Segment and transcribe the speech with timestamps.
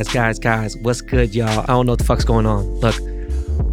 [0.00, 1.60] Guys, guys, guys, what's good, y'all?
[1.60, 2.64] I don't know what the fuck's going on.
[2.80, 2.96] Look,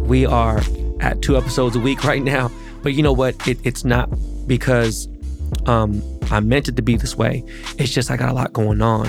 [0.06, 0.60] we are
[1.00, 2.50] at two episodes a week right now,
[2.82, 3.48] but you know what?
[3.48, 4.10] It, it's not
[4.46, 5.08] because
[5.64, 7.44] um, I meant it to be this way.
[7.78, 9.08] It's just I got a lot going on.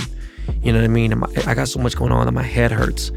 [0.63, 1.11] You know what I mean?
[1.45, 3.11] I got so much going on that my head hurts.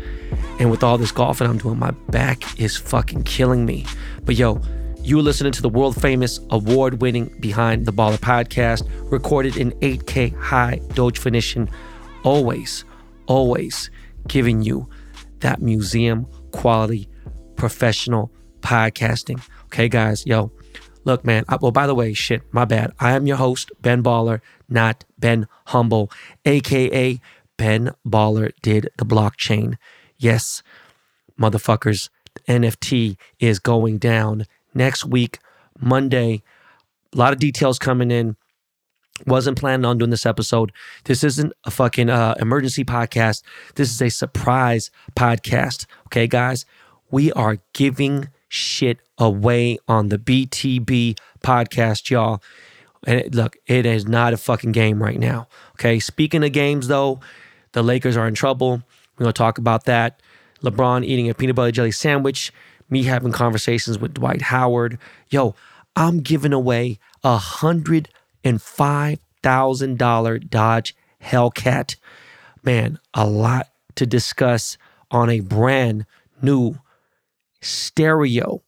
[0.59, 3.87] And with all this golfing I'm doing, my back is fucking killing me.
[4.25, 4.61] But yo,
[5.05, 9.71] you are listening to the world famous, award winning Behind the Baller podcast, recorded in
[9.75, 11.71] 8K high definition,
[12.25, 12.85] always,
[13.27, 13.91] always
[14.29, 14.89] giving you
[15.41, 17.09] that museum quality
[17.57, 19.41] professional podcasting.
[19.65, 20.53] Okay, guys, yo,
[21.05, 21.45] look, man.
[21.49, 22.93] I, well, by the way, shit, my bad.
[22.99, 26.11] I am your host, Ben Baller, not Ben Humble,
[26.45, 27.21] aka
[27.57, 29.77] Ben Baller did the blockchain.
[30.19, 30.63] Yes,
[31.39, 32.09] motherfuckers,
[32.49, 35.39] NFT is going down next week,
[35.79, 36.43] Monday.
[37.15, 38.37] A lot of details coming in.
[39.27, 40.73] Wasn't planning on doing this episode.
[41.05, 43.43] This isn't a fucking uh, emergency podcast.
[43.75, 45.87] This is a surprise podcast.
[46.07, 46.67] Okay, guys,
[47.11, 52.43] we are giving shit away on the BTB podcast, y'all.
[53.07, 55.49] And it, look, it is not a fucking game right now.
[55.73, 57.21] Okay, speaking of games, though,
[57.73, 58.83] the Lakers are in trouble.
[59.17, 60.21] We're gonna talk about that.
[60.63, 62.53] LeBron eating a peanut butter jelly sandwich
[62.93, 64.99] me having conversations with Dwight Howard.
[65.31, 65.55] Yo,
[65.97, 68.11] I'm giving away a hundred
[68.45, 71.97] and five thousand dollar Dodge Hellcat.
[72.63, 74.79] Man, a lot to discuss
[75.11, 76.07] on a brand
[76.41, 76.77] new
[77.61, 78.63] stereo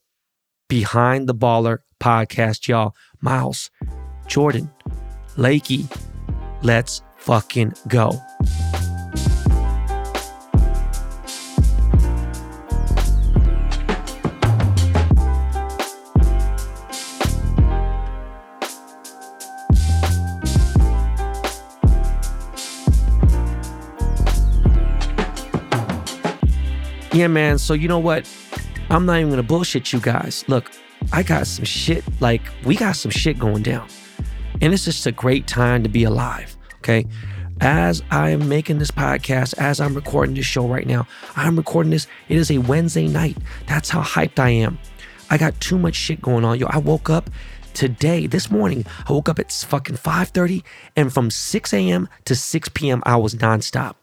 [0.67, 2.95] behind the baller podcast, y'all.
[3.21, 3.71] Miles,
[4.27, 4.69] Jordan,
[5.35, 5.85] Lakey,
[6.61, 8.11] let's fucking go.
[27.15, 27.57] Yeah, man.
[27.57, 28.29] So you know what?
[28.89, 30.43] I'm not even gonna bullshit you guys.
[30.49, 30.69] Look,
[31.13, 33.87] I got some shit, like we got some shit going down.
[34.59, 36.57] And it's just a great time to be alive.
[36.79, 37.07] Okay.
[37.61, 41.91] As I am making this podcast, as I'm recording this show right now, I'm recording
[41.91, 42.05] this.
[42.27, 43.37] It is a Wednesday night.
[43.65, 44.77] That's how hyped I am.
[45.29, 46.59] I got too much shit going on.
[46.59, 47.29] Yo, I woke up
[47.73, 50.63] today, this morning, I woke up at fucking 5:30,
[50.97, 52.09] and from 6 a.m.
[52.25, 53.01] to 6 p.m.
[53.05, 53.95] I was nonstop.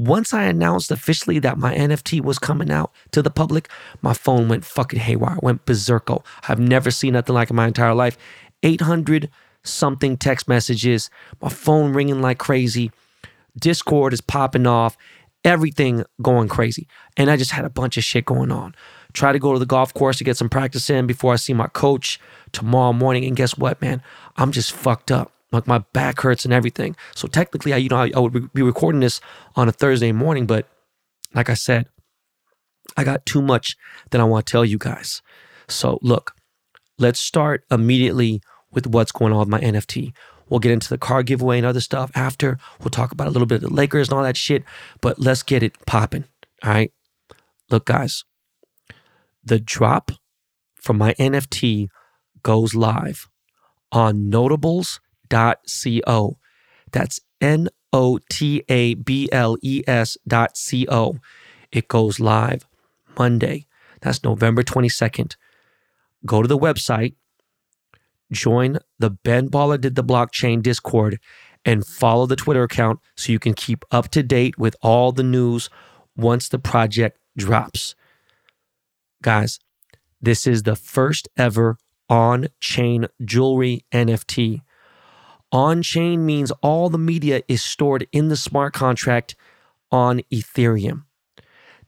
[0.00, 3.68] Once I announced officially that my NFT was coming out to the public,
[4.00, 6.24] my phone went fucking haywire, went berserko.
[6.48, 8.16] I've never seen nothing like it in my entire life.
[8.62, 9.28] 800
[9.62, 11.10] something text messages,
[11.42, 12.90] my phone ringing like crazy,
[13.58, 14.96] Discord is popping off,
[15.44, 16.88] everything going crazy.
[17.18, 18.74] And I just had a bunch of shit going on.
[19.12, 21.52] Try to go to the golf course to get some practice in before I see
[21.52, 22.18] my coach
[22.52, 23.26] tomorrow morning.
[23.26, 24.02] And guess what, man?
[24.38, 25.30] I'm just fucked up.
[25.52, 26.96] Like my back hurts and everything.
[27.14, 29.20] So technically, I you know I, I would be recording this
[29.56, 30.68] on a Thursday morning, but
[31.34, 31.86] like I said,
[32.96, 33.76] I got too much
[34.10, 35.22] that I want to tell you guys.
[35.68, 36.34] So look,
[36.98, 38.40] let's start immediately
[38.70, 40.12] with what's going on with my NFT.
[40.48, 42.58] We'll get into the car giveaway and other stuff after.
[42.80, 44.64] We'll talk about a little bit of the Lakers and all that shit,
[45.00, 46.24] but let's get it popping.
[46.64, 46.92] All right.
[47.70, 48.24] Look, guys,
[49.44, 50.10] the drop
[50.74, 51.88] from my NFT
[52.42, 53.28] goes live
[53.92, 56.38] on notables notables.co.
[56.92, 61.16] That's N O T A B L E S dot C O.
[61.72, 62.66] It goes live
[63.18, 63.66] Monday.
[64.00, 65.36] That's November 22nd.
[66.26, 67.14] Go to the website,
[68.32, 71.18] join the Ben Baller Did the Blockchain Discord,
[71.64, 75.22] and follow the Twitter account so you can keep up to date with all the
[75.22, 75.70] news
[76.16, 77.94] once the project drops.
[79.22, 79.58] Guys,
[80.20, 81.76] this is the first ever
[82.08, 84.62] on chain jewelry NFT.
[85.52, 89.34] On chain means all the media is stored in the smart contract
[89.90, 91.04] on Ethereum.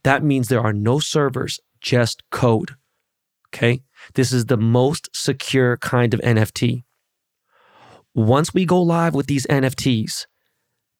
[0.03, 2.73] That means there are no servers, just code.
[3.55, 3.83] Okay.
[4.15, 6.85] This is the most secure kind of NFT.
[8.15, 10.27] Once we go live with these NFTs,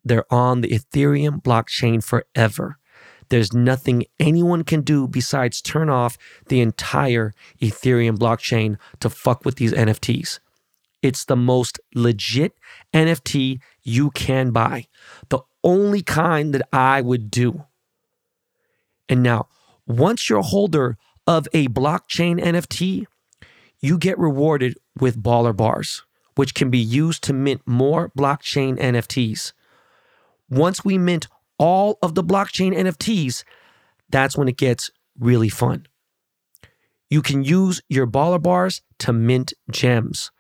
[0.05, 2.79] they're on the Ethereum blockchain forever.
[3.29, 6.19] There's nothing anyone can do besides turn off
[6.49, 10.39] the entire Ethereum blockchain to fuck with these NFTs.
[11.03, 12.57] It's the most legit
[12.95, 14.87] NFT you can buy.
[15.29, 17.65] The only kind that I would do.
[19.09, 19.49] And now,
[19.87, 20.97] once you're a holder
[21.27, 23.07] of a blockchain NFT,
[23.81, 26.05] you get rewarded with baller bars,
[26.37, 29.53] which can be used to mint more blockchain NFTs.
[30.49, 31.27] Once we mint
[31.59, 33.45] all of the blockchain NFTs,
[34.09, 35.87] that's when it gets really fun.
[37.11, 40.31] You can use your baller bars to mint gems.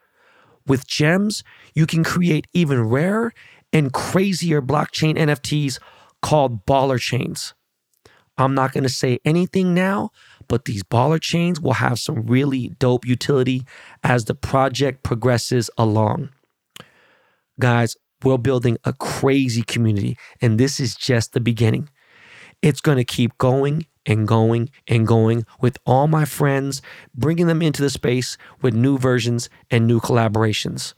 [0.66, 1.42] With gems,
[1.74, 3.32] you can create even rarer
[3.72, 5.78] and crazier blockchain NFTs
[6.20, 7.54] called baller chains.
[8.38, 10.10] I'm not going to say anything now,
[10.48, 13.64] but these baller chains will have some really dope utility
[14.02, 16.30] as the project progresses along.
[17.60, 21.88] Guys, we're building a crazy community, and this is just the beginning.
[22.62, 26.82] It's going to keep going and going and going with all my friends,
[27.14, 30.94] bringing them into the space with new versions and new collaborations.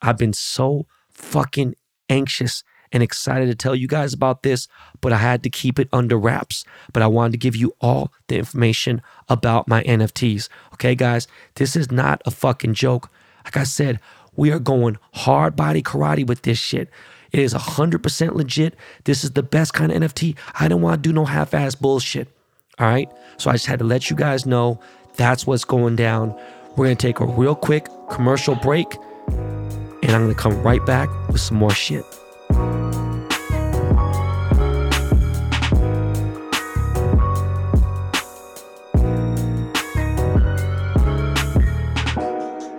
[0.00, 1.74] I've been so fucking
[2.08, 4.68] anxious and excited to tell you guys about this,
[5.00, 6.64] but I had to keep it under wraps.
[6.92, 10.48] But I wanted to give you all the information about my NFTs.
[10.74, 13.10] Okay, guys, this is not a fucking joke.
[13.44, 13.98] Like I said,
[14.36, 16.90] we are going hard body karate with this shit.
[17.32, 18.76] It is 100% legit.
[19.04, 20.36] This is the best kind of NFT.
[20.60, 22.28] I don't want to do no half ass bullshit.
[22.78, 23.10] All right.
[23.36, 24.80] So I just had to let you guys know
[25.16, 26.34] that's what's going down.
[26.70, 28.86] We're going to take a real quick commercial break
[29.28, 32.04] and I'm going to come right back with some more shit.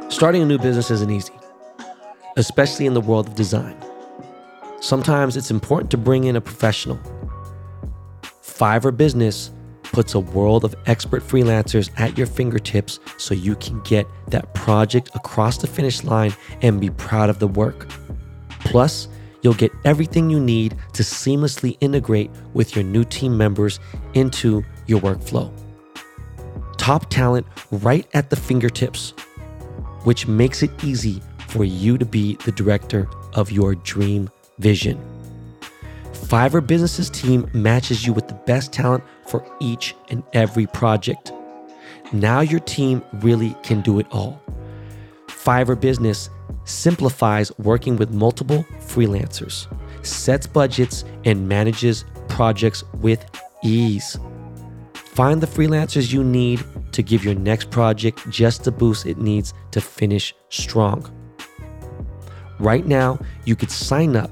[0.10, 1.34] Starting a new business isn't easy,
[2.38, 3.76] especially in the world of design.
[4.80, 7.00] Sometimes it's important to bring in a professional.
[8.42, 9.52] Fiverr Business
[9.94, 15.10] puts a world of expert freelancers at your fingertips so you can get that project
[15.16, 17.88] across the finish line and be proud of the work.
[18.60, 19.08] Plus,
[19.44, 23.80] you'll get everything you need to seamlessly integrate with your new team members
[24.16, 25.52] into your workflow.
[26.78, 29.12] Top talent right at the fingertips,
[30.04, 35.00] which makes it easy for you to be the director of your dream vision.
[36.14, 39.04] Fiverr Business's team matches you with the best talent
[39.34, 41.34] for each and every project.
[42.12, 44.40] Now your team really can do it all.
[45.26, 46.30] Fiverr Business
[46.66, 49.56] simplifies working with multiple freelancers,
[50.06, 53.26] sets budgets, and manages projects with
[53.64, 54.20] ease.
[54.94, 59.56] Find the freelancers you need to give your next project just the boost it needs
[59.72, 61.12] to finish strong.
[62.60, 64.30] Right now, you could sign up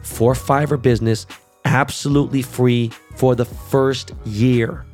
[0.00, 1.26] for Fiverr Business
[1.66, 2.90] absolutely free
[3.20, 4.86] for the first year.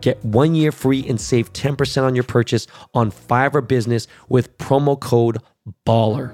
[0.00, 4.98] Get one year free and save 10% on your purchase on Fiverr Business with promo
[5.00, 5.38] code
[5.84, 6.32] BALLER.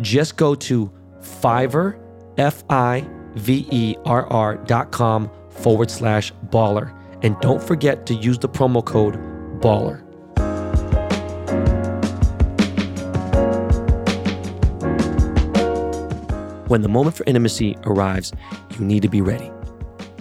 [0.00, 0.90] Just go to
[1.20, 1.96] Fiverr,
[2.38, 6.92] F I V E R R dot com forward slash baller.
[7.22, 9.14] And don't forget to use the promo code
[9.60, 9.98] BALLER.
[16.66, 18.32] When the moment for intimacy arrives,
[18.76, 19.52] you need to be ready.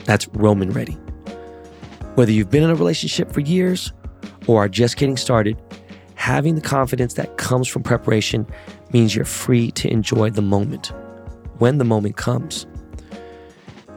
[0.09, 0.93] That's Roman ready.
[2.15, 3.93] Whether you've been in a relationship for years
[4.47, 5.55] or are just getting started,
[6.15, 8.47] having the confidence that comes from preparation
[8.91, 10.91] means you're free to enjoy the moment
[11.59, 12.65] when the moment comes.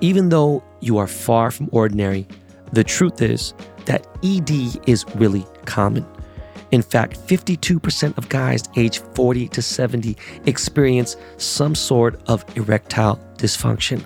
[0.02, 2.28] Even though you are far from ordinary,
[2.74, 3.54] the truth is
[3.86, 6.06] that ED is really common.
[6.72, 14.04] In fact, 52% of guys aged 40 to 70 experience some sort of erectile dysfunction.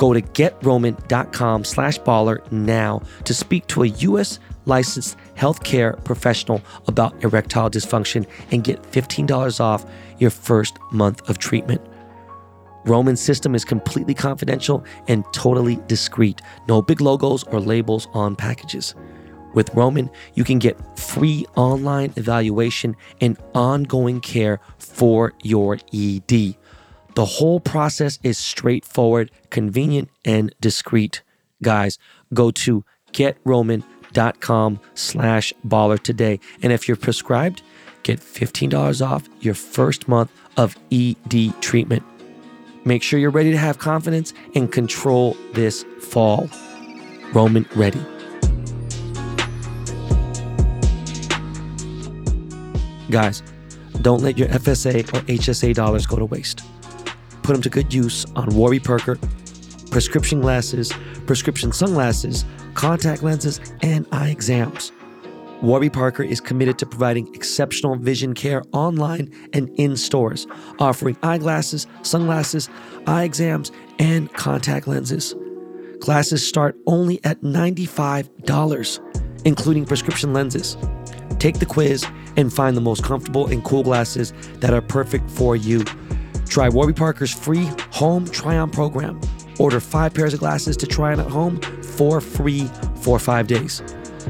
[0.00, 4.38] Go to getroman.com slash baller now to speak to a U.S.
[4.64, 9.84] licensed healthcare professional about erectile dysfunction and get $15 off
[10.18, 11.82] your first month of treatment.
[12.86, 16.40] Roman's system is completely confidential and totally discreet.
[16.66, 18.94] No big logos or labels on packages.
[19.52, 26.56] With Roman, you can get free online evaluation and ongoing care for your ED.
[27.14, 31.22] The whole process is straightforward, convenient, and discreet.
[31.62, 31.98] Guys,
[32.32, 36.40] go to getroman.com slash baller today.
[36.62, 37.62] And if you're prescribed,
[38.02, 42.02] get $15 off your first month of ED treatment.
[42.84, 46.48] Make sure you're ready to have confidence and control this fall.
[47.32, 48.04] Roman ready.
[53.10, 53.42] Guys,
[54.02, 56.62] don't let your FSA or HSA dollars go to waste.
[57.50, 59.18] Put them to good use on Warby Parker,
[59.90, 60.92] prescription glasses,
[61.26, 64.92] prescription sunglasses, contact lenses, and eye exams.
[65.60, 70.46] Warby Parker is committed to providing exceptional vision care online and in stores,
[70.78, 72.70] offering eyeglasses, sunglasses,
[73.08, 75.34] eye exams, and contact lenses.
[75.98, 80.76] Glasses start only at $95, including prescription lenses.
[81.40, 85.56] Take the quiz and find the most comfortable and cool glasses that are perfect for
[85.56, 85.82] you.
[86.50, 89.20] Try Warby Parker's free home try on program.
[89.60, 92.68] Order five pairs of glasses to try on at home for free
[93.02, 93.82] for five days.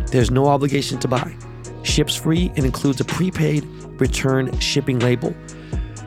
[0.08, 1.34] There's no obligation to buy.
[1.82, 3.64] Ships free and includes a prepaid
[3.98, 5.34] return shipping label.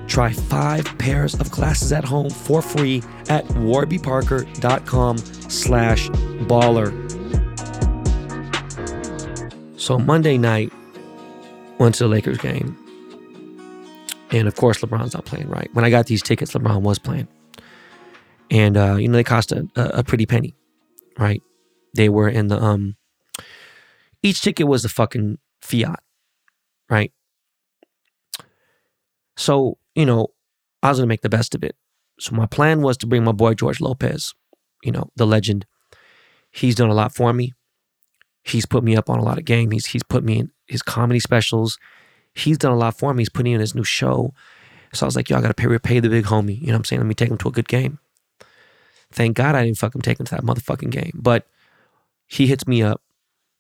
[0.07, 6.09] Try five pairs of glasses at home for free at warbyparker.com slash
[6.47, 6.93] baller.
[9.79, 10.71] So Monday night,
[11.79, 12.77] went to the Lakers game.
[14.33, 15.69] And of course, LeBron's not playing, right?
[15.73, 17.27] When I got these tickets, LeBron was playing.
[18.49, 20.55] And, uh, you know, they cost a, a pretty penny,
[21.17, 21.41] right?
[21.95, 22.95] They were in the, um,
[24.23, 26.01] each ticket was a fucking fiat,
[26.89, 27.11] right?
[29.37, 30.29] So, you know,
[30.81, 31.75] I was going to make the best of it.
[32.19, 34.33] So my plan was to bring my boy George Lopez,
[34.83, 35.65] you know, the legend.
[36.51, 37.53] He's done a lot for me.
[38.43, 39.71] He's put me up on a lot of game.
[39.71, 41.79] He's he's put me in his comedy specials.
[42.33, 43.21] He's done a lot for me.
[43.21, 44.33] He's putting in his new show.
[44.93, 46.59] So I was like, yo, I gotta pay repay the big homie.
[46.59, 46.99] You know what I'm saying?
[46.99, 47.99] Let me take him to a good game.
[49.11, 51.11] Thank God I didn't fucking take him to that motherfucking game.
[51.13, 51.47] But
[52.27, 53.01] he hits me up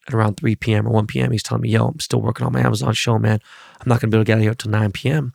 [0.07, 0.87] at around 3 p.m.
[0.87, 1.31] or 1 p.m.
[1.31, 3.39] He's telling me, yo, I'm still working on my Amazon show, man.
[3.79, 5.33] I'm not gonna be able to get out here until 9 p.m.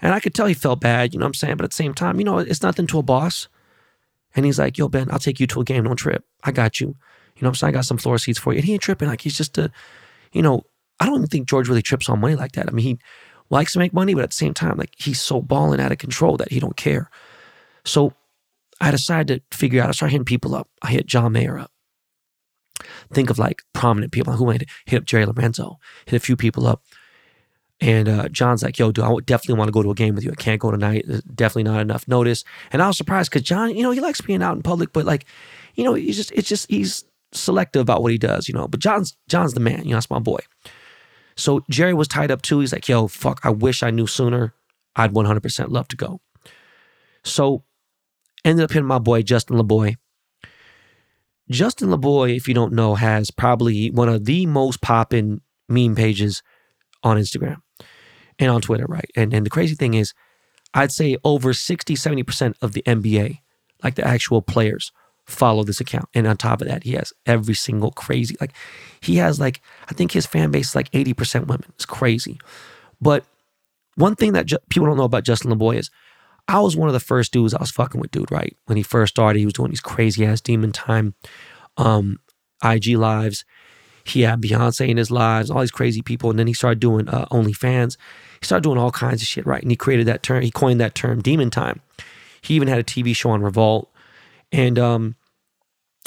[0.00, 1.56] And I could tell he felt bad, you know what I'm saying?
[1.56, 3.48] But at the same time, you know, it's nothing to a boss.
[4.34, 5.84] And he's like, yo, Ben, I'll take you to a game.
[5.84, 6.24] Don't trip.
[6.44, 6.88] I got you.
[6.88, 7.74] You know what I'm saying?
[7.74, 8.58] I got some floor seats for you.
[8.58, 9.08] And he ain't tripping.
[9.08, 9.70] Like he's just a,
[10.32, 10.64] you know,
[11.00, 12.68] I don't even think George really trips on money like that.
[12.68, 12.98] I mean, he
[13.50, 15.98] likes to make money, but at the same time, like he's so balling out of
[15.98, 17.10] control that he don't care.
[17.84, 18.14] So
[18.80, 20.68] I decided to figure out, I started hitting people up.
[20.82, 21.70] I hit John Mayer up.
[23.12, 26.66] Think of like prominent people who went hit up Jerry Lorenzo, hit a few people
[26.66, 26.82] up.
[27.80, 30.24] And uh, John's like, yo, dude, I definitely want to go to a game with
[30.24, 30.30] you.
[30.30, 31.04] I can't go tonight.
[31.34, 32.42] Definitely not enough notice.
[32.72, 35.04] And I was surprised because John, you know, he likes being out in public, but
[35.04, 35.26] like,
[35.74, 38.66] you know, he's just, it's just, he's selective about what he does, you know.
[38.66, 40.38] But John's John's the man, you know, that's my boy.
[41.36, 42.60] So Jerry was tied up too.
[42.60, 44.54] He's like, yo, fuck, I wish I knew sooner.
[44.94, 46.20] I'd 100% love to go.
[47.24, 47.64] So
[48.44, 49.96] ended up hitting my boy, Justin LaBoy.
[51.50, 56.42] Justin LaBoy, if you don't know, has probably one of the most popping meme pages
[57.02, 57.58] on Instagram
[58.38, 59.10] and on Twitter, right?
[59.14, 60.14] And, and the crazy thing is,
[60.74, 63.38] I'd say over 60, 70% of the NBA,
[63.82, 64.92] like the actual players,
[65.26, 66.08] follow this account.
[66.14, 68.52] And on top of that, he has every single crazy, like,
[69.00, 71.66] he has like, I think his fan base is like 80% women.
[71.74, 72.38] It's crazy.
[73.00, 73.24] But
[73.96, 75.90] one thing that ju- people don't know about Justin LaBoy is
[76.48, 78.56] I was one of the first dudes I was fucking with, dude, right?
[78.66, 81.14] When he first started, he was doing these crazy ass demon time
[81.76, 82.20] um,
[82.64, 83.44] IG lives.
[84.04, 86.30] He had Beyonce in his lives, all these crazy people.
[86.30, 87.96] And then he started doing uh, OnlyFans.
[88.40, 89.60] He started doing all kinds of shit, right?
[89.60, 91.80] And he created that term, he coined that term demon time.
[92.40, 93.90] He even had a TV show on Revolt.
[94.52, 95.16] And, um,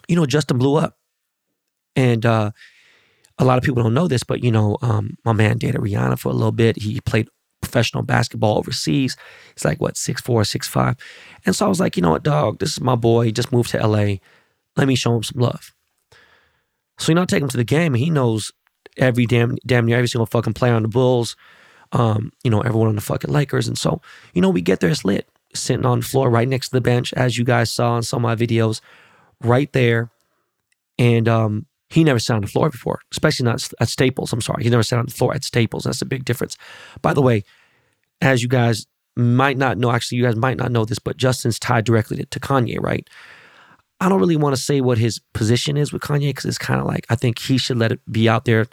[0.08, 0.98] you know, Justin blew up.
[1.96, 2.52] And uh,
[3.38, 6.20] a lot of people don't know this, but, you know, um, my man dated Rihanna
[6.20, 6.78] for a little bit.
[6.78, 7.28] He played
[7.62, 9.18] professional basketball overseas.
[9.54, 10.96] He's like, what, six four, six five.
[11.46, 13.26] And so I was like, you know what, dog, this is my boy.
[13.26, 14.16] He just moved to LA.
[14.78, 15.74] Let me show him some love.
[17.00, 18.52] So, you know, I take him to the game and he knows
[18.98, 21.36] every damn, damn near every single fucking player on the Bulls,
[21.92, 23.68] um, you know, everyone on the fucking Lakers.
[23.68, 24.02] And so,
[24.34, 26.82] you know, we get there, it's lit, sitting on the floor right next to the
[26.82, 28.82] bench, as you guys saw in some of my videos,
[29.44, 30.10] right there.
[30.98, 34.34] And um, he never sat on the floor before, especially not at Staples.
[34.34, 34.64] I'm sorry.
[34.64, 35.86] He never sat on the floor at Staples.
[35.86, 36.58] That's a big difference.
[37.02, 37.44] By the way,
[38.22, 41.60] as you guys might not know, actually, you guys might not know this, but Justin's
[41.60, 43.08] tied directly to, to Kanye, right?
[44.02, 46.80] I don't really want to say what his position is with Kanye because it's kind
[46.80, 48.68] of like I think he should let it be out there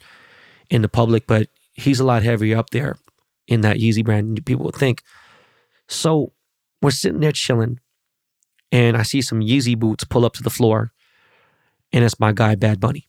[0.71, 2.97] in the public, but he's a lot heavier up there
[3.49, 5.02] in that Yeezy brand than people would think.
[5.88, 6.33] So
[6.83, 7.80] we're sitting there chilling,
[8.73, 10.92] and I see some Yeezy boots pull up to the floor,
[11.92, 13.09] and it's my guy Bad Bunny.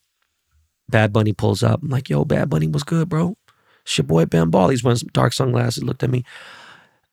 [0.89, 1.81] Bad Bunny pulls up.
[1.83, 3.37] I'm like, yo, Bad Bunny was good, bro.
[3.83, 4.69] It's your boy Ben Ball.
[4.69, 5.83] He's wearing some dark sunglasses.
[5.83, 6.23] Looked at me.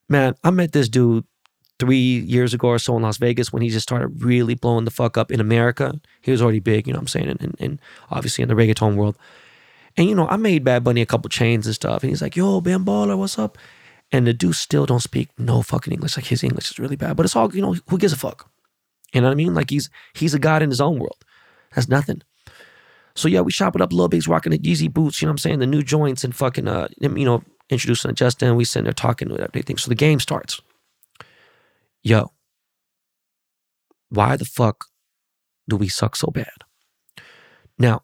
[0.08, 1.25] Man, I met this dude
[1.78, 4.90] three years ago or so in Las Vegas when he just started really blowing the
[4.90, 6.00] fuck up in America.
[6.20, 7.28] He was already big, you know what I'm saying?
[7.28, 7.80] And, and, and
[8.11, 9.16] obviously in the reggaeton world.
[9.96, 12.02] And, you know, I made Bad Bunny a couple chains and stuff.
[12.02, 13.58] And he's like, yo, Ben Baller, what's up?
[14.14, 16.16] And the dude still don't speak no fucking English.
[16.16, 17.16] Like his English is really bad.
[17.16, 18.49] But it's all, you know, who gives a fuck?
[19.12, 19.54] You know what I mean?
[19.54, 21.25] Like he's he's a god in his own world.
[21.75, 22.23] That's nothing.
[23.16, 24.28] So yeah, we shop it up little bit.
[24.28, 25.59] Rocking the Yeezy boots, you know what I'm saying?
[25.59, 28.54] The new joints and fucking uh you know, introducing to Justin.
[28.54, 29.78] We sitting there talking with everything.
[29.78, 30.61] So the game starts.
[32.04, 32.30] Yo,
[34.11, 34.85] why the fuck
[35.68, 36.62] do we suck so bad?
[37.80, 38.02] Now,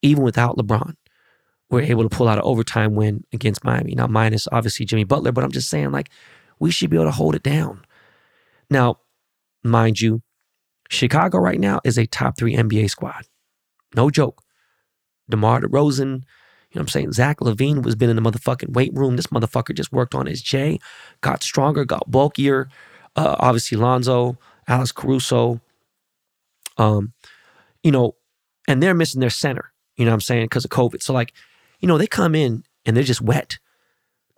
[0.00, 0.96] even without LeBron,
[1.72, 3.94] we're able to pull out an overtime win against Miami.
[3.94, 6.10] Now, minus obviously Jimmy Butler, but I'm just saying, like,
[6.58, 7.82] we should be able to hold it down.
[8.68, 9.00] Now,
[9.64, 10.22] mind you,
[10.90, 13.24] Chicago right now is a top three NBA squad.
[13.96, 14.42] No joke.
[15.30, 16.20] DeMar DeRozan, you know
[16.72, 17.12] what I'm saying?
[17.12, 19.16] Zach LaVine was been in the motherfucking weight room.
[19.16, 20.78] This motherfucker just worked on his J,
[21.22, 22.68] got stronger, got bulkier.
[23.16, 24.38] Uh, obviously, Lonzo,
[24.68, 25.62] Alex Caruso.
[26.76, 27.14] Um,
[27.82, 28.14] you know,
[28.68, 31.02] and they're missing their center, you know what I'm saying, because of COVID.
[31.02, 31.32] So, like,
[31.82, 33.58] you know, they come in and they're just wet.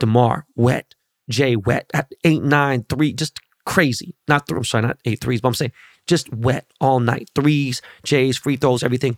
[0.01, 0.95] DeMar, wet.
[1.29, 4.15] Jay wet at eight, nine, three, just crazy.
[4.29, 5.73] Not three, I'm sorry, not eight threes, but I'm saying
[6.07, 7.31] just wet all night.
[7.35, 9.17] Threes, Jays, free throws, everything.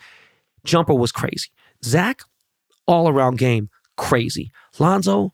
[0.64, 1.48] Jumper was crazy.
[1.84, 2.22] Zach,
[2.86, 4.52] all around game, crazy.
[4.78, 5.32] Lonzo,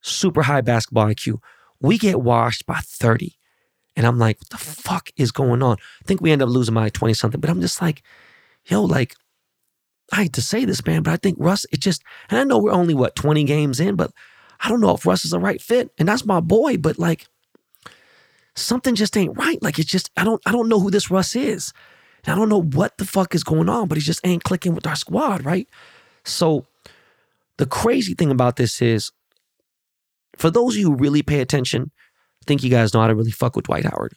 [0.00, 1.40] super high basketball IQ.
[1.80, 3.36] We get washed by 30.
[3.96, 5.76] And I'm like, what the fuck is going on?
[5.76, 8.02] I think we end up losing by 20 something, but I'm just like,
[8.64, 9.14] yo, like,
[10.12, 12.58] I hate to say this, man, but I think Russ, it just, and I know
[12.58, 14.12] we're only, what, 20 games in, but
[14.60, 15.90] I don't know if Russ is the right fit.
[15.98, 17.26] And that's my boy, but like,
[18.56, 19.62] something just ain't right.
[19.62, 21.72] Like, it's just, I don't, I don't know who this Russ is.
[22.24, 24.74] And I don't know what the fuck is going on, but he just ain't clicking
[24.74, 25.68] with our squad, right?
[26.24, 26.66] So
[27.58, 29.12] the crazy thing about this is,
[30.36, 31.90] for those of you who really pay attention,
[32.42, 34.14] I think you guys know how to really fuck with Dwight Howard.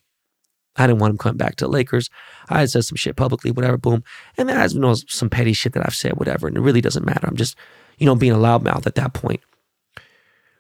[0.78, 2.10] I didn't want him coming back to the Lakers.
[2.50, 4.04] I had said some shit publicly, whatever, boom.
[4.38, 6.82] And then has you know some petty shit that I've said, whatever, and it really
[6.82, 7.28] doesn't matter.
[7.28, 7.56] I'm just,
[7.98, 9.42] you know, being a loudmouth at that point.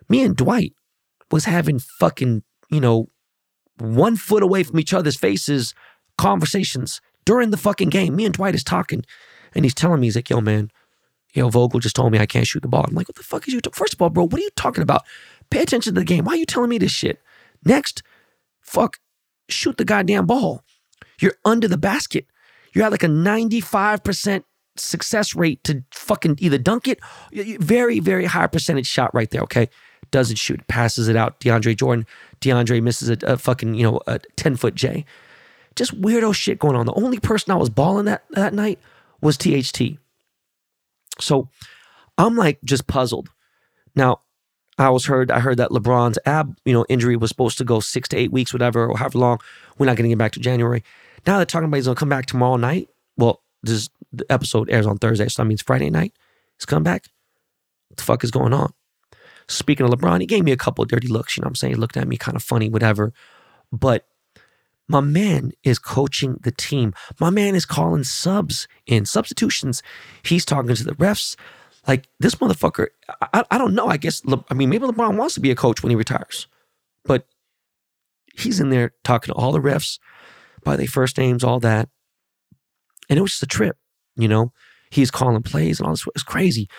[0.09, 0.73] Me and Dwight
[1.31, 3.09] was having fucking, you know,
[3.77, 5.73] one foot away from each other's faces
[6.17, 8.15] conversations during the fucking game.
[8.15, 9.05] Me and Dwight is talking,
[9.55, 10.69] and he's telling me, he's like, yo, man,
[11.33, 12.85] yo, Vogel just told me I can't shoot the ball.
[12.87, 13.61] I'm like, what the fuck is you?
[13.61, 13.71] T-?
[13.73, 15.03] First of all, bro, what are you talking about?
[15.49, 16.25] Pay attention to the game.
[16.25, 17.21] Why are you telling me this shit?
[17.63, 18.03] Next,
[18.59, 18.97] fuck,
[19.51, 20.63] shoot the goddamn ball.
[21.20, 22.25] You're under the basket.
[22.74, 24.43] You're at like a 95%
[24.77, 27.00] success rate to fucking either dunk it,
[27.60, 29.70] very, very high percentage shot right there, okay?
[30.12, 31.39] Doesn't shoot, passes it out.
[31.39, 32.05] DeAndre Jordan,
[32.39, 35.05] DeAndre misses a, a fucking, you know, a 10 foot J.
[35.75, 36.86] Just weirdo shit going on.
[36.86, 38.79] The only person I was balling that, that night
[39.22, 39.98] was THT.
[41.20, 41.50] So
[42.17, 43.29] I'm like just puzzled.
[43.96, 44.22] Now,
[44.81, 47.79] I was heard I heard that LeBron's ab, you know, injury was supposed to go
[47.79, 49.39] six to eight weeks, whatever, or however long.
[49.77, 50.83] We're not getting it back to January.
[51.25, 52.89] Now they're talking about he's gonna come back tomorrow night.
[53.17, 56.13] Well, this the episode airs on Thursday, so that means Friday night.
[56.57, 57.07] He's come back.
[57.89, 58.74] What the fuck is going on?
[59.48, 61.74] Speaking of LeBron, he gave me a couple dirty looks, you know what I'm saying?
[61.74, 63.13] He looked at me kind of funny, whatever.
[63.72, 64.07] But
[64.87, 66.94] my man is coaching the team.
[67.20, 69.81] My man is calling subs in substitutions.
[70.24, 71.35] He's talking to the refs.
[71.87, 72.87] Like this motherfucker,
[73.33, 73.87] I, I don't know.
[73.87, 76.48] I guess, Le, I mean, maybe LeBron wants to be a coach when he retires,
[77.05, 77.25] but
[78.35, 80.00] he's in there talking to all the refs
[80.63, 81.89] by their first names, all that.
[83.09, 83.77] And it was just a trip,
[84.15, 84.53] you know?
[84.91, 86.05] He's calling plays and all this.
[86.15, 86.70] It's crazy.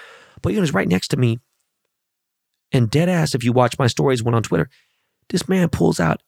[0.40, 1.38] But you know, he's right next to me.
[2.70, 4.68] And dead ass, if you watch my stories, went on Twitter,
[5.30, 6.22] this man pulls out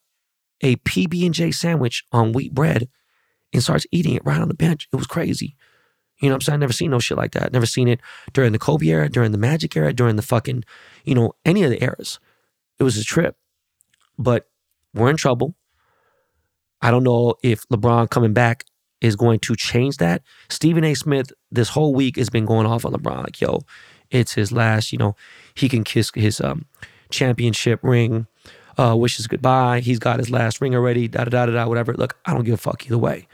[0.63, 2.89] a PB and J sandwich on wheat bread
[3.53, 4.89] and starts eating it right on the bench.
[4.93, 5.57] It was crazy.
[6.21, 6.55] You know what I'm saying?
[6.55, 7.53] I never seen no shit like that.
[7.53, 8.01] Never seen it
[8.33, 10.65] during the Kobe era, during the Magic era, during the fucking,
[11.05, 12.21] you know, any of the eras.
[12.79, 13.37] It was a trip.
[14.19, 14.49] But
[14.95, 15.55] we're in trouble.
[16.81, 18.65] I don't know if LeBron coming back
[19.01, 20.23] is going to change that.
[20.49, 20.95] Stephen A.
[20.95, 23.61] Smith, this whole week has been going off on LeBron, like, yo,
[24.11, 25.17] it's his last, you know,
[25.55, 26.67] he can kiss his um,
[27.11, 28.27] championship ring,
[28.79, 29.81] uh, wishes goodbye.
[29.81, 31.95] He's got his last ring already, Da da da da da, whatever.
[31.95, 33.27] Look, I don't give a fuck either way.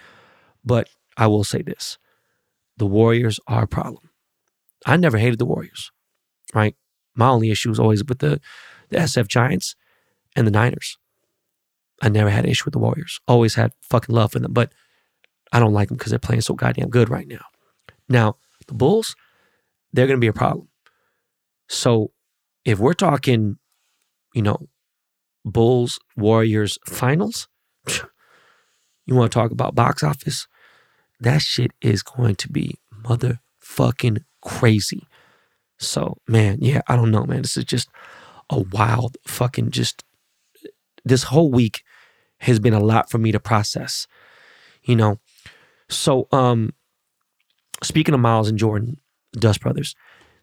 [0.64, 1.99] But I will say this
[2.81, 4.09] the Warriors are a problem.
[4.87, 5.93] I never hated the Warriors,
[6.55, 6.75] right?
[7.14, 8.40] My only issue was always with the,
[8.88, 9.77] the SF Giants
[10.35, 10.97] and the Niners.
[12.01, 13.21] I never had an issue with the Warriors.
[13.29, 14.73] Always had fucking love for them, but
[15.53, 17.45] I don't like them because they're playing so goddamn good right now.
[18.09, 19.14] Now, the Bulls,
[19.93, 20.69] they're going to be a problem.
[21.69, 22.12] So
[22.64, 23.59] if we're talking,
[24.35, 24.71] you know,
[25.45, 27.47] Bulls Warriors finals,
[29.05, 30.49] you want to talk about box office?
[31.20, 35.06] That shit is going to be motherfucking crazy.
[35.78, 37.42] So, man, yeah, I don't know, man.
[37.42, 37.88] This is just
[38.50, 40.04] a wild fucking just
[41.04, 41.83] this whole week
[42.38, 44.06] has been a lot for me to process,
[44.83, 45.18] you know.
[45.88, 46.74] So, um,
[47.83, 48.98] speaking of Miles and Jordan,
[49.33, 49.94] Dust Brothers,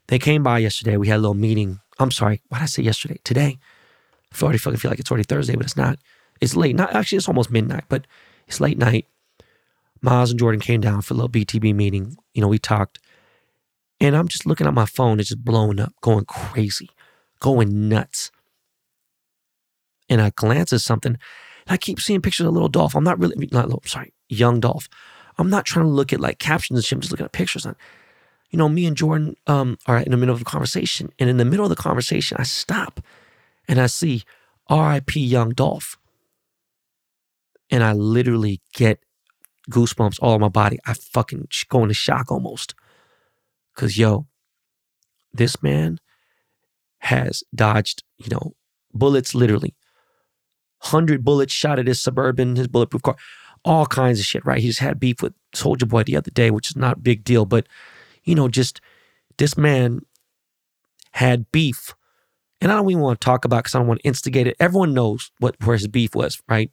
[0.07, 0.97] they came by yesterday.
[0.97, 1.79] We had a little meeting.
[1.99, 3.19] I'm sorry, why did I say yesterday?
[3.23, 3.59] Today.
[4.33, 5.97] I already fucking feel like it's already Thursday, but it's not.
[6.41, 6.75] It's late.
[6.75, 8.05] Not actually, it's almost midnight, but
[8.47, 9.07] it's late night.
[10.01, 12.15] Miles and Jordan came down for a little BTB meeting.
[12.33, 12.99] You know, we talked.
[13.99, 16.89] And I'm just looking at my phone, it's just blowing up, going crazy,
[17.39, 18.31] going nuts.
[20.09, 21.17] And I glance at something,
[21.67, 22.95] and I keep seeing pictures of a little Dolph.
[22.95, 24.87] I'm not really, not little, sorry, young Dolph.
[25.37, 27.65] I'm not trying to look at like captions and shit, I'm just looking at pictures.
[27.65, 27.75] And,
[28.49, 31.11] you know, me and Jordan um, are in the middle of a conversation.
[31.19, 33.01] And in the middle of the conversation, I stop
[33.67, 34.23] and I see
[34.69, 35.97] RIP Young Dolph.
[37.69, 39.03] And I literally get
[39.69, 40.79] goosebumps all on my body.
[40.85, 42.75] I fucking go into shock almost.
[43.75, 44.27] Cause yo,
[45.33, 45.99] this man
[46.99, 48.55] has dodged, you know,
[48.93, 49.75] bullets literally.
[50.79, 53.15] Hundred bullets shot at his suburban, his bulletproof car,
[53.65, 54.59] all kinds of shit, right?
[54.59, 57.23] He just had beef with Soulja Boy the other day, which is not a big
[57.23, 57.67] deal, but
[58.23, 58.81] you know, just
[59.37, 60.01] this man
[61.11, 61.93] had beef
[62.61, 64.55] and I don't even want to talk about because I don't want to instigate it.
[64.59, 66.71] Everyone knows what where his beef was, right?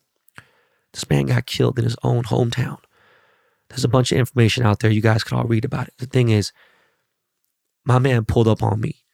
[0.93, 2.79] This man got killed in his own hometown.
[3.69, 4.91] There's a bunch of information out there.
[4.91, 5.95] You guys can all read about it.
[5.99, 6.53] The thing is,
[7.85, 9.05] my man pulled up on me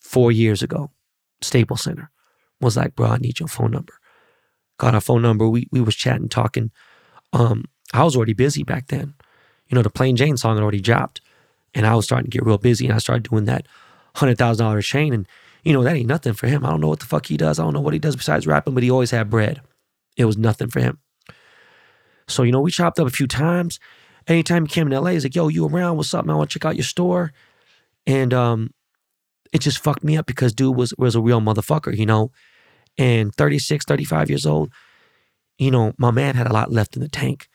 [0.00, 0.90] four years ago,
[1.40, 2.10] Staples Center.
[2.60, 3.94] Was like, bro, I need your phone number.
[4.78, 5.48] Got our phone number.
[5.48, 6.70] We we was chatting, talking.
[7.32, 9.14] Um, I was already busy back then.
[9.66, 11.20] You know, the Plain Jane song had already dropped,
[11.74, 12.86] and I was starting to get real busy.
[12.86, 13.66] And I started doing that
[14.14, 15.26] hundred thousand dollar chain, and
[15.64, 16.64] you know that ain't nothing for him.
[16.64, 17.58] I don't know what the fuck he does.
[17.58, 19.60] I don't know what he does besides rapping, but he always had bread.
[20.16, 20.98] It was nothing for him.
[22.28, 23.78] So you know, we chopped up a few times.
[24.26, 25.96] Anytime he came in LA, he's like, "Yo, you around?
[25.96, 26.34] What's up, man?
[26.34, 27.32] I want to check out your store."
[28.06, 28.70] And um,
[29.52, 32.30] it just fucked me up because dude was was a real motherfucker, you know.
[32.98, 34.70] And 36, 35 years old,
[35.58, 37.48] you know, my man had a lot left in the tank.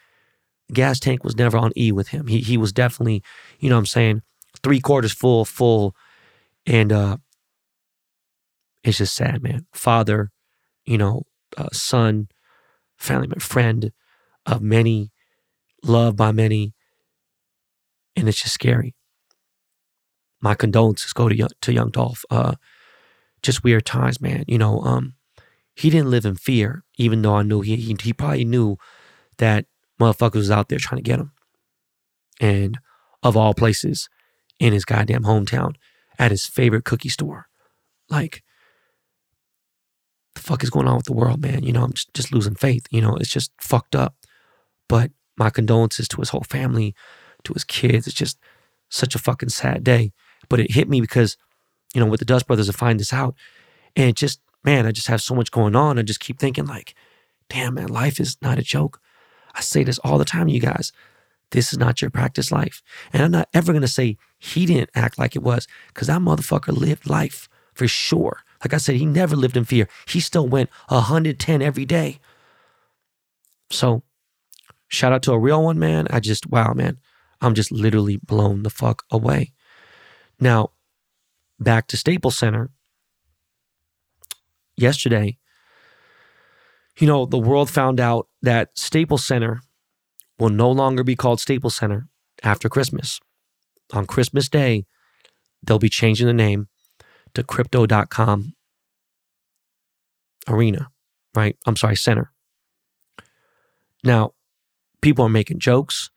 [0.74, 2.28] Gas tank was never on E with him.
[2.28, 3.24] He he was definitely,
[3.60, 4.22] you know what I'm saying,
[4.64, 5.96] three quarters full, full.
[6.66, 7.18] And uh
[8.84, 9.66] it's just sad, man.
[9.74, 10.32] Father,
[10.86, 11.24] you know,
[11.58, 12.30] uh, son,
[12.98, 13.92] family, friend
[14.48, 15.12] of many,
[15.84, 16.74] loved by many.
[18.16, 18.96] And it's just scary
[20.42, 22.26] my condolences go to young, to young Dolph.
[22.30, 22.56] Uh,
[23.42, 24.44] just weird times, man.
[24.48, 25.16] You know, um,
[25.76, 28.78] he didn't live in fear, even though I knew he, he he probably knew
[29.38, 29.66] that
[30.00, 31.32] motherfuckers was out there trying to get him.
[32.40, 32.80] And
[33.24, 34.10] of all places,
[34.60, 35.76] in his goddamn hometown,
[36.20, 37.48] at his favorite cookie store,
[38.10, 38.44] like
[40.36, 41.64] the fuck is going on with the world, man?
[41.64, 42.86] You know, I'm just, just losing faith.
[42.90, 44.16] You know, it's just fucked up.
[44.88, 46.96] But my condolences to his whole family,
[47.44, 48.08] to his kids.
[48.08, 48.40] It's just
[48.90, 50.12] such a fucking sad day.
[50.50, 51.38] But it hit me because,
[51.94, 53.36] you know, with the Dust Brothers, I find this out.
[53.96, 56.00] And it just, man, I just have so much going on.
[56.00, 56.96] I just keep thinking, like,
[57.50, 59.00] damn, man, life is not a joke.
[59.56, 60.92] I say this all the time, you guys.
[61.52, 62.82] This is not your practice life.
[63.14, 66.22] And I'm not ever going to say he didn't act like it was because that
[66.22, 68.42] motherfucker lived life for sure.
[68.64, 69.88] Like I said, he never lived in fear.
[70.08, 72.20] He still went 110 every day.
[73.72, 74.04] So,
[74.88, 76.08] shout out to a real one, man.
[76.10, 76.98] I just, wow, man.
[77.42, 79.54] I'm just literally blown the fuck away.
[80.40, 80.72] Now,
[81.60, 82.72] back to Staples Center.
[84.76, 85.38] Yesterday,
[87.00, 89.62] you know, the world found out that Staples Center
[90.38, 92.08] will no longer be called Staples Center
[92.44, 93.20] after Christmas.
[93.94, 94.86] On Christmas Day,
[95.64, 96.68] they'll be changing the name
[97.34, 98.54] to crypto.com
[100.48, 100.90] arena,
[101.36, 101.58] right?
[101.66, 102.32] I'm sorry, center.
[104.04, 104.34] Now,
[105.02, 106.10] people are making jokes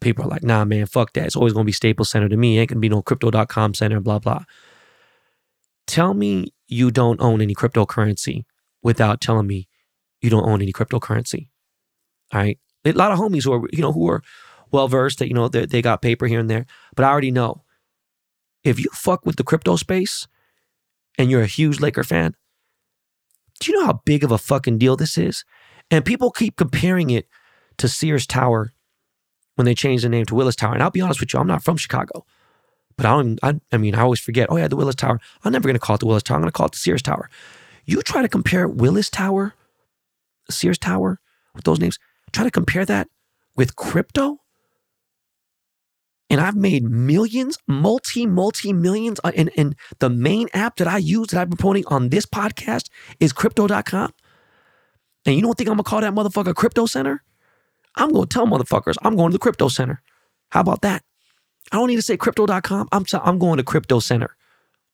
[0.00, 1.26] people are like, nah, man, fuck that.
[1.26, 2.56] It's always going to be Staples Center to me.
[2.56, 4.44] It ain't going to be no crypto.com center, blah, blah.
[5.86, 8.44] Tell me you don't own any cryptocurrency
[8.82, 9.68] without telling me
[10.20, 11.48] you don't own any cryptocurrency.
[12.32, 12.58] All right.
[12.84, 14.22] A lot of homies who are, you know, who are
[14.70, 16.66] well versed that, you know, they got paper here and there.
[16.94, 17.64] But I already know
[18.64, 20.26] if you fuck with the crypto space
[21.16, 22.34] and you're a huge Laker fan,
[23.60, 25.44] do you know how big of a fucking deal this is?
[25.90, 27.26] And people keep comparing it
[27.78, 28.72] to Sears Tower
[29.54, 30.74] when they changed the name to Willis Tower.
[30.74, 32.24] And I'll be honest with you, I'm not from Chicago,
[32.96, 33.38] but I don't.
[33.42, 34.48] I, I mean, I always forget.
[34.50, 35.18] Oh yeah, the Willis Tower.
[35.44, 36.36] I'm never going to call it the Willis Tower.
[36.36, 37.28] I'm going to call it the Sears Tower.
[37.84, 39.54] You try to compare Willis Tower,
[40.50, 41.20] Sears Tower
[41.54, 41.98] with those names.
[42.32, 43.08] Try to compare that
[43.56, 44.40] with crypto.
[46.30, 49.18] And I've made millions, multi, multi millions.
[49.24, 52.26] Uh, and, and the main app that I use that I've been promoting on this
[52.26, 54.12] podcast is crypto.com.
[55.24, 57.22] And you don't think I'm gonna call that motherfucker Crypto Center?
[57.98, 60.02] I'm going to tell motherfuckers I'm going to the crypto center.
[60.50, 61.02] How about that?
[61.70, 62.88] I don't need to say crypto.com.
[62.92, 64.36] I'm, I'm going to crypto center.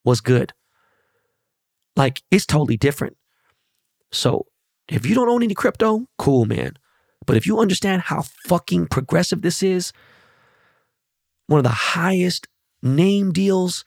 [0.02, 0.52] What's good?
[1.96, 3.16] Like it's totally different.
[4.10, 4.46] So
[4.88, 6.74] if you don't own any crypto, cool, man.
[7.26, 9.92] But if you understand how fucking progressive this is,
[11.46, 12.48] one of the highest
[12.82, 13.84] name deals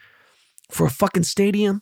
[0.72, 1.82] for a fucking stadium,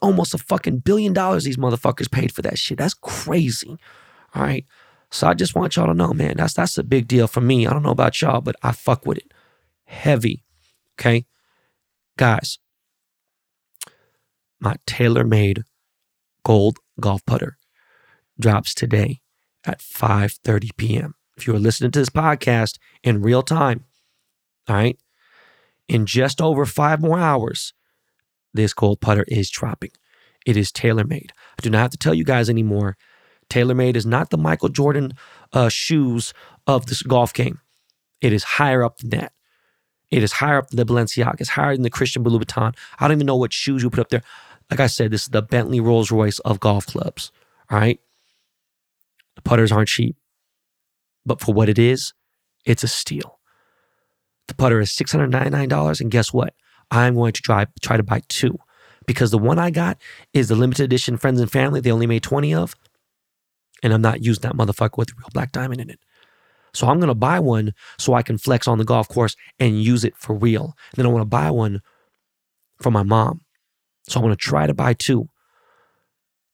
[0.00, 2.78] almost a fucking billion dollars these motherfuckers paid for that shit.
[2.78, 3.76] That's crazy.
[4.34, 4.64] All right.
[5.10, 7.66] So I just want y'all to know, man, that's that's a big deal for me.
[7.66, 9.32] I don't know about y'all, but I fuck with it.
[9.84, 10.44] Heavy.
[10.98, 11.26] Okay?
[12.16, 12.58] Guys,
[14.60, 15.64] my TaylorMade
[16.44, 17.56] gold golf putter
[18.38, 19.20] drops today
[19.64, 21.14] at 5:30 p.m.
[21.36, 23.84] If you are listening to this podcast in real time,
[24.68, 24.98] all right,
[25.88, 27.72] in just over five more hours,
[28.54, 29.90] this gold putter is dropping.
[30.46, 31.32] It is tailor made.
[31.58, 32.96] I do not have to tell you guys anymore
[33.50, 35.12] TaylorMade is not the Michael Jordan
[35.52, 36.32] uh, shoes
[36.66, 37.60] of this golf game.
[38.20, 39.32] It is higher up than that.
[40.10, 41.40] It is higher up than the Balenciaga.
[41.40, 42.74] It's higher than the Christian Louboutin.
[42.98, 44.22] I don't even know what shoes you put up there.
[44.70, 47.32] Like I said, this is the Bentley Rolls Royce of golf clubs.
[47.70, 48.00] All right.
[49.36, 50.16] The putters aren't cheap,
[51.24, 52.12] but for what it is,
[52.64, 53.38] it's a steal.
[54.48, 56.00] The putter is $699.
[56.00, 56.54] And guess what?
[56.90, 58.58] I'm going to try, try to buy two
[59.06, 59.98] because the one I got
[60.32, 61.80] is the limited edition friends and family.
[61.80, 62.74] They only made 20 of.
[63.82, 66.00] And I'm not using that motherfucker with the real black diamond in it.
[66.72, 70.04] So I'm to buy one so I can flex on the golf course and use
[70.04, 70.76] it for real.
[70.92, 71.82] And then I want to buy one
[72.80, 73.40] for my mom.
[74.08, 75.28] So I'm to try to buy two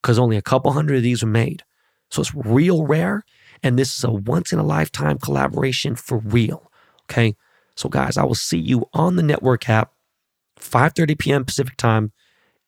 [0.03, 1.65] because only a couple hundred of these are made.
[2.11, 3.25] So it's real rare.
[3.63, 6.71] And this is a once in a lifetime collaboration for real.
[7.11, 7.35] Okay.
[7.75, 9.93] So guys, I will see you on the network app,
[10.61, 11.45] 5:30 p.m.
[11.45, 12.13] Pacific time,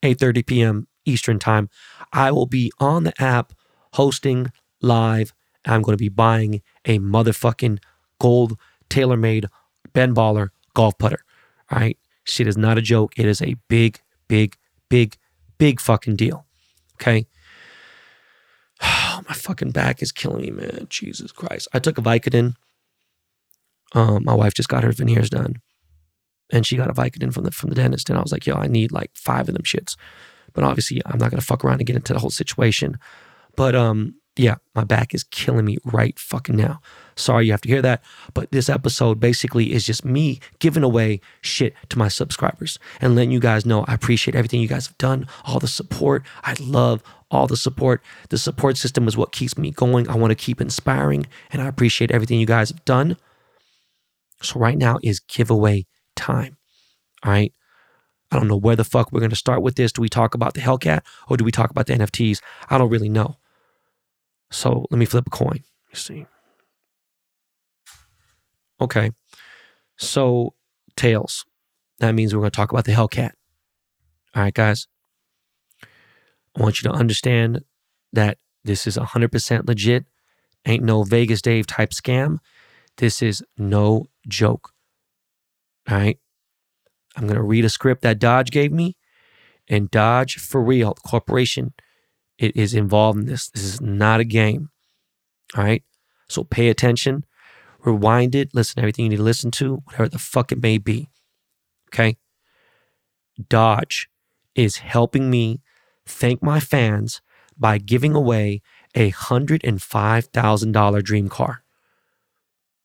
[0.02, 0.88] 8:30 p.m.
[1.04, 1.70] Eastern time.
[2.12, 3.52] I will be on the app
[3.94, 5.32] hosting live.
[5.64, 7.78] I'm going to be buying a motherfucking
[8.20, 8.58] gold
[8.90, 9.46] TaylorMade
[9.92, 11.24] Ben Baller golf putter.
[11.70, 11.98] All right.
[12.24, 13.12] Shit is not a joke.
[13.16, 14.56] It is a big, big,
[14.88, 15.16] big,
[15.58, 16.46] big fucking deal.
[16.94, 17.26] Okay.
[18.82, 20.86] my fucking back is killing me, man.
[20.88, 21.68] Jesus Christ.
[21.72, 22.54] I took a Vicodin.
[23.94, 25.56] Um, my wife just got her veneers done.
[26.50, 28.08] And she got a Vicodin from the from the dentist.
[28.08, 29.96] And I was like, yo, I need like five of them shits.
[30.54, 32.98] But obviously I'm not gonna fuck around and get into the whole situation.
[33.58, 36.80] But um, yeah, my back is killing me right fucking now.
[37.16, 38.04] Sorry you have to hear that.
[38.32, 43.32] But this episode basically is just me giving away shit to my subscribers and letting
[43.32, 46.22] you guys know I appreciate everything you guys have done, all the support.
[46.44, 48.00] I love all the support.
[48.28, 50.08] The support system is what keeps me going.
[50.08, 53.16] I want to keep inspiring and I appreciate everything you guys have done.
[54.40, 56.56] So right now is giveaway time.
[57.24, 57.52] All right.
[58.30, 59.90] I don't know where the fuck we're going to start with this.
[59.90, 62.40] Do we talk about the Hellcat or do we talk about the NFTs?
[62.70, 63.36] I don't really know.
[64.50, 65.62] So let me flip a coin.
[65.88, 66.26] Let's see.
[68.80, 69.10] Okay.
[69.96, 70.54] So
[70.96, 71.44] tails.
[71.98, 73.32] That means we're going to talk about the Hellcat.
[74.34, 74.86] All right, guys.
[75.82, 77.64] I want you to understand
[78.12, 80.06] that this is 100% legit.
[80.66, 82.38] Ain't no Vegas Dave type scam.
[82.96, 84.72] This is no joke.
[85.88, 86.18] All right.
[87.16, 88.96] I'm going to read a script that Dodge gave me.
[89.68, 91.74] And Dodge for real, corporation,
[92.38, 93.50] it is involved in this.
[93.50, 94.70] This is not a game.
[95.56, 95.82] All right.
[96.28, 97.24] So pay attention,
[97.80, 100.78] rewind it, listen to everything you need to listen to, whatever the fuck it may
[100.78, 101.08] be.
[101.88, 102.16] Okay.
[103.48, 104.08] Dodge
[104.54, 105.62] is helping me
[106.06, 107.22] thank my fans
[107.56, 108.60] by giving away
[108.94, 111.62] a $105,000 dream car.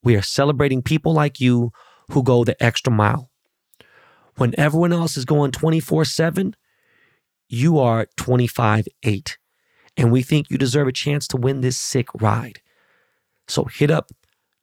[0.04, 1.72] We are celebrating people like you
[2.12, 3.30] who go the extra mile.
[4.36, 6.56] When everyone else is going 24 7,
[7.48, 9.38] you are 25 8
[9.96, 12.60] and we think you deserve a chance to win this sick ride.
[13.48, 14.10] So hit up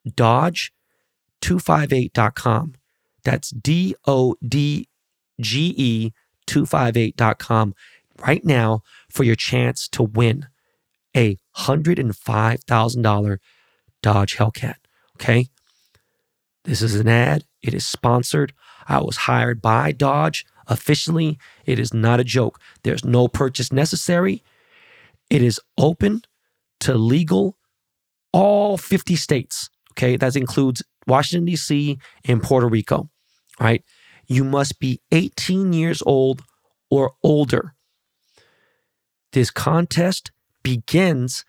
[0.09, 2.75] dodge258.com.
[3.23, 4.88] That's D O D
[5.40, 6.12] G E
[6.47, 7.75] 258.com
[8.19, 10.47] right now for your chance to win
[11.16, 13.38] a $105,000
[14.03, 14.75] Dodge Hellcat.
[15.16, 15.49] Okay.
[16.64, 17.45] This is an ad.
[17.62, 18.53] It is sponsored.
[18.88, 21.38] I was hired by Dodge officially.
[21.66, 22.61] It is not a joke.
[22.83, 24.43] There's no purchase necessary.
[25.31, 26.23] It is open
[26.81, 27.57] to legal
[28.33, 29.71] all 50 states.
[29.93, 31.99] Okay, that includes Washington, D.C.
[32.25, 33.09] and Puerto Rico.
[33.61, 33.85] Right,
[34.27, 36.43] you must be 18 years old
[36.90, 37.75] or older.
[39.33, 41.45] This contest begins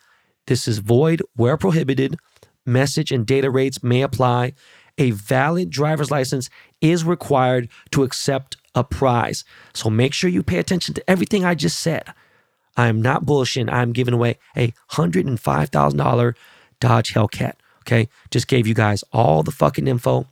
[0.47, 2.17] This is void where prohibited.
[2.65, 4.53] Message and data rates may apply.
[4.97, 6.49] A valid driver's license
[6.81, 9.43] is required to accept a prize.
[9.73, 12.13] So make sure you pay attention to everything I just said.
[12.77, 13.73] I am not bullshitting.
[13.73, 16.35] I'm giving away a $105,000
[16.79, 17.53] Dodge Hellcat.
[17.81, 18.07] Okay.
[18.29, 20.27] Just gave you guys all the fucking info.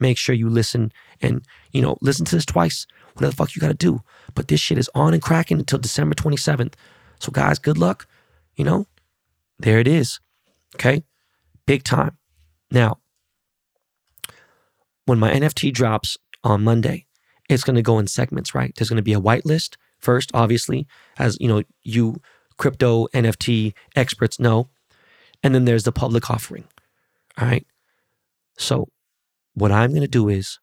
[0.00, 2.86] Make sure you listen and, you know, listen to this twice.
[3.14, 4.02] Whatever the fuck you got to do.
[4.34, 6.74] But this shit is on and cracking until December 27th.
[7.20, 8.08] So, guys, good luck.
[8.56, 8.86] You know,
[9.58, 10.18] there it is.
[10.74, 11.04] Okay.
[11.66, 12.16] Big time.
[12.70, 12.98] Now,
[15.04, 17.06] when my NFT drops on Monday,
[17.48, 18.74] it's going to go in segments, right?
[18.74, 20.86] There's going to be a whitelist first, obviously,
[21.18, 22.20] as you know, you
[22.58, 24.68] crypto NFT experts know.
[25.42, 26.64] And then there's the public offering.
[27.38, 27.66] All right.
[28.58, 28.88] So
[29.54, 30.58] what I'm going to do is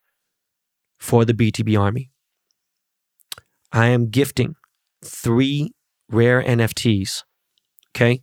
[0.97, 2.11] for the BTB Army,
[3.71, 4.55] I am gifting
[5.03, 5.73] three
[6.09, 7.23] rare NFTs.
[7.95, 8.21] Okay.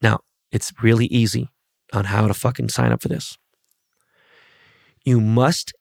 [0.00, 1.48] Now it's really easy
[1.92, 3.36] on how to fucking sign up for this.
[5.04, 5.72] You must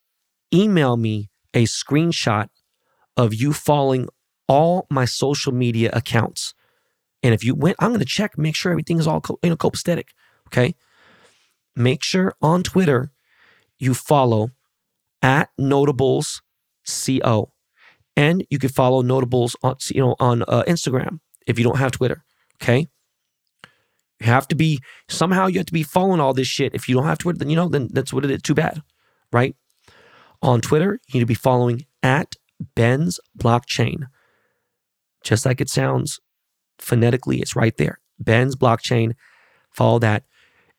[0.53, 2.49] email me a screenshot
[3.15, 4.07] of you following
[4.47, 6.53] all my social media accounts
[7.23, 9.55] And if you went, I'm going to check, make sure everything is all you know,
[9.57, 10.09] copacetic.
[10.47, 10.75] Okay.
[11.75, 13.11] Make sure on Twitter
[13.79, 14.49] you follow
[15.21, 16.41] at Notables
[16.87, 17.53] Co.
[18.15, 21.91] And you can follow Notables on you know on uh, Instagram if you don't have
[21.91, 22.23] Twitter.
[22.61, 22.87] Okay.
[24.19, 24.79] You have to be
[25.09, 26.75] somehow you have to be following all this shit.
[26.75, 28.41] If you don't have Twitter, then you know then that's what it is.
[28.41, 28.81] Too bad,
[29.31, 29.55] right?
[30.41, 32.35] On Twitter, you need to be following at
[32.75, 34.07] Ben's Blockchain.
[35.23, 36.19] Just like it sounds
[36.77, 37.99] phonetically, it's right there.
[38.19, 39.13] Ben's Blockchain.
[39.71, 40.23] Follow that.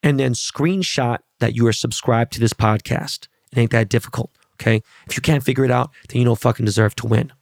[0.02, 3.28] And then screenshot that you are subscribed to this podcast.
[3.52, 4.30] It ain't that difficult.
[4.54, 4.82] Okay.
[5.08, 7.32] If you can't figure it out, then you don't fucking deserve to win.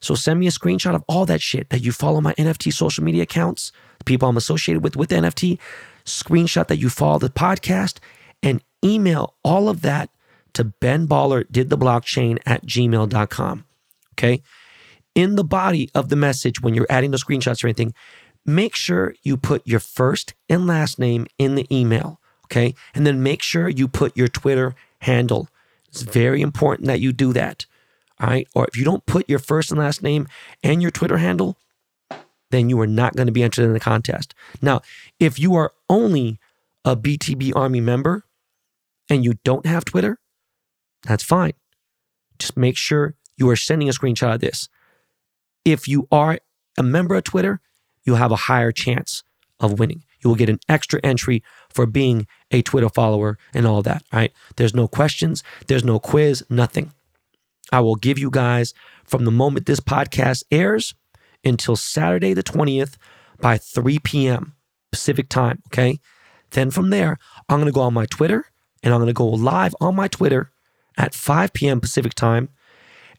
[0.00, 3.04] So send me a screenshot of all that shit that you follow my NFT social
[3.04, 5.58] media accounts, the people I'm associated with with NFT,
[6.04, 7.98] screenshot that you follow the podcast,
[8.42, 10.10] and email all of that
[10.54, 13.64] to Ben Baller did the blockchain at gmail.com.
[14.14, 14.42] Okay.
[15.14, 17.94] In the body of the message, when you're adding the screenshots or anything,
[18.46, 22.20] make sure you put your first and last name in the email.
[22.46, 22.74] Okay.
[22.94, 25.48] And then make sure you put your Twitter handle.
[25.88, 27.66] It's very important that you do that.
[28.20, 28.48] All right.
[28.54, 30.28] Or if you don't put your first and last name
[30.62, 31.58] and your Twitter handle,
[32.50, 34.34] then you are not going to be entered in the contest.
[34.60, 34.82] Now,
[35.18, 36.38] if you are only
[36.84, 38.24] a BTB Army member
[39.08, 40.18] and you don't have Twitter,
[41.02, 41.54] that's fine.
[42.38, 44.68] Just make sure you are sending a screenshot of this.
[45.64, 46.38] If you are
[46.76, 47.60] a member of Twitter,
[48.04, 49.22] you'll have a higher chance
[49.60, 50.04] of winning.
[50.20, 54.02] You will get an extra entry for being a Twitter follower and all that.
[54.12, 54.32] Right?
[54.56, 56.92] There's no questions, there's no quiz, nothing.
[57.70, 60.94] I will give you guys from the moment this podcast airs
[61.44, 62.96] until Saturday the 20th
[63.40, 64.54] by 3 p.m.
[64.90, 65.62] Pacific time.
[65.68, 65.98] Okay.
[66.50, 68.44] Then from there, I'm to go on my Twitter
[68.82, 70.50] and I'm to go live on my Twitter
[70.96, 71.80] at 5 p.m.
[71.80, 72.50] Pacific time.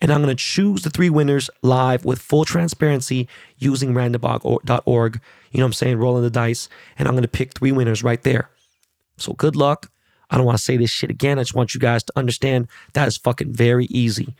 [0.03, 4.41] And I'm going to choose the three winners live with full transparency using random.org.
[4.43, 5.97] You know what I'm saying?
[5.97, 6.67] Rolling the dice.
[6.99, 8.49] And I'm going to pick three winners right there.
[9.17, 9.89] So good luck.
[10.29, 11.39] I don't want to say this shit again.
[11.39, 14.35] I just want you guys to understand that is fucking very easy.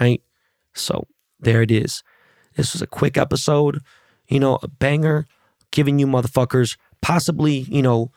[0.00, 0.22] Right?
[0.72, 1.08] So
[1.40, 2.04] there it is.
[2.54, 3.80] This was a quick episode,
[4.28, 5.26] you know, a banger,
[5.72, 8.12] giving you motherfuckers possibly, you know,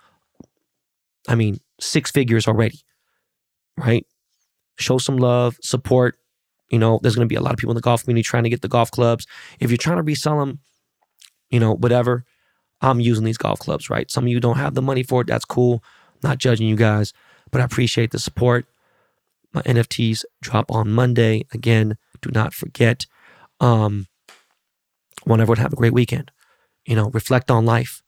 [1.27, 2.79] I mean, six figures already.
[3.75, 4.05] Right?
[4.77, 6.19] show some love, support.
[6.69, 8.43] You know, there's going to be a lot of people in the golf community trying
[8.43, 9.27] to get the golf clubs.
[9.59, 10.59] If you're trying to resell them,
[11.49, 12.25] you know, whatever,
[12.81, 14.09] I'm using these golf clubs, right?
[14.09, 15.27] Some of you don't have the money for it.
[15.27, 15.83] That's cool.
[16.23, 17.13] Not judging you guys,
[17.51, 18.65] but I appreciate the support.
[19.53, 21.45] My NFTs drop on Monday.
[21.53, 23.05] Again, do not forget.
[23.59, 24.07] Um,
[25.25, 26.31] want everyone to have a great weekend.
[26.85, 28.01] You know, reflect on life.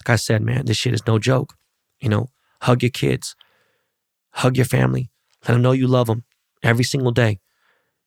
[0.00, 1.56] Like I said, man, this shit is no joke.
[2.00, 2.28] You know,
[2.62, 3.36] hug your kids,
[4.30, 5.10] hug your family,
[5.46, 6.24] let them know you love them
[6.62, 7.40] every single day.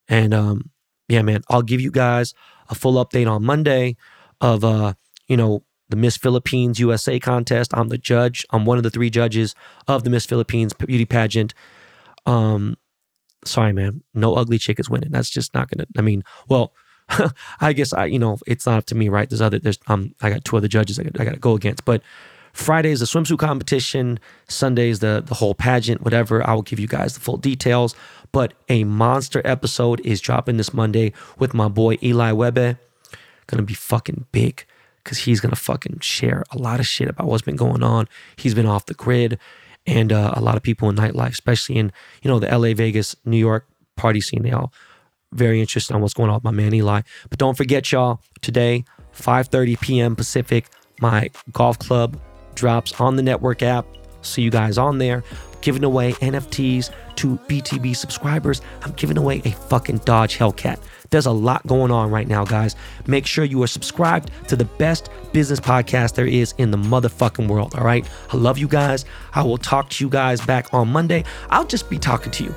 [0.08, 0.70] And um,
[1.08, 2.34] yeah, man, I'll give you guys
[2.70, 3.96] a full update on Monday
[4.42, 4.94] of uh,
[5.28, 7.72] you know, the Miss Philippines USA contest.
[7.74, 8.46] I'm the judge.
[8.52, 9.56] I'm one of the three judges
[9.88, 11.54] of the Miss Philippines beauty pageant.
[12.26, 12.78] Um,
[13.46, 15.12] sorry, man, no ugly chick is winning.
[15.12, 15.86] That's just not gonna.
[15.98, 16.74] I mean, well,
[17.62, 19.30] I guess I, you know, it's not up to me, right?
[19.30, 19.60] There's other.
[19.60, 22.02] There's um, I got two other judges I got, I got to go against, but
[22.54, 26.48] Friday is the swimsuit competition, Sunday's the the whole pageant, whatever.
[26.48, 27.96] I will give you guys the full details.
[28.34, 32.78] But a monster episode is dropping this Monday with my boy Eli Webbe.
[33.48, 34.66] Gonna be fucking big
[35.04, 38.10] because he's gonna fucking share a lot of shit about what's been going on.
[38.36, 39.38] He's been off the grid,
[39.86, 41.92] and uh, a lot of people in nightlife, especially in
[42.24, 44.74] you know the LA, Vegas, New York party scene, they all
[45.32, 47.02] very interested on what's going on with my man Eli.
[47.30, 48.84] But don't forget, y'all, today,
[49.16, 50.16] 5:30 p.m.
[50.16, 50.70] Pacific,
[51.00, 52.20] my golf club
[52.56, 53.86] drops on the NTWRK app.
[54.24, 55.24] See you guys on there.
[55.64, 58.62] Giving away NFTs to BTB subscribers.
[58.82, 60.78] I'm giving away a fucking Dodge Hellcat.
[61.10, 62.76] There's a lot going on right now, guys.
[63.08, 67.48] Make sure you are subscribed to the best business podcast there is in the motherfucking
[67.48, 67.76] world.
[67.76, 68.06] All right.
[68.34, 69.06] I love you guys.
[69.34, 71.24] I will talk to you guys back on Monday.
[71.50, 72.54] I'll just be talking to you.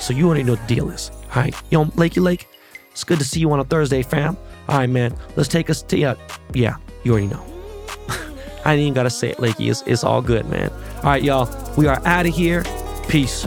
[0.00, 1.12] So you already know the deal is.
[1.36, 1.54] All right.
[1.70, 2.48] Yo, Lakey Lake,
[2.90, 4.36] it's good to see you on a Thursday, fam.
[4.68, 5.14] All right, man.
[5.36, 6.14] Let's take us to, uh,
[6.52, 7.51] yeah, you already know.
[8.64, 9.70] I ain't even gotta say it, Lakey.
[9.70, 10.70] It's, it's all good, man.
[10.98, 11.48] All right, y'all.
[11.76, 12.64] We are out of here.
[13.08, 13.46] Peace.